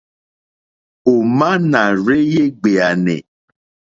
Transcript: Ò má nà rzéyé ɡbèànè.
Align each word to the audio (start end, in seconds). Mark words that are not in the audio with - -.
Ò 1.11 1.13
má 1.37 1.49
nà 1.71 1.81
rzéyé 2.03 2.41
ɡbèànè. 2.57 3.15